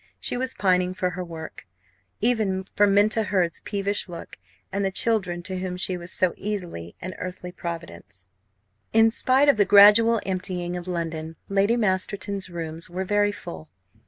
She 0.19 0.35
was 0.35 0.55
pining 0.55 0.95
for 0.95 1.11
her 1.11 1.23
work; 1.23 1.67
pining 2.19 2.31
even 2.39 2.63
for 2.75 2.87
Minta 2.87 3.21
Hurd's 3.21 3.61
peevish 3.61 4.09
look, 4.09 4.37
and 4.71 4.83
the 4.83 4.89
children 4.89 5.43
to 5.43 5.59
whom 5.59 5.77
she 5.77 5.95
was 5.95 6.11
so 6.11 6.33
easily 6.37 6.95
an 7.01 7.13
earthly 7.19 7.51
providence. 7.51 8.27
In 8.93 9.11
spite 9.11 9.47
of 9.47 9.57
the 9.57 9.63
gradual 9.63 10.19
emptying 10.25 10.75
of 10.75 10.87
London, 10.87 11.35
Lady 11.49 11.77
Masterton's 11.77 12.49
rooms 12.49 12.89
were 12.89 13.03
very 13.05 13.31
full. 13.31 13.69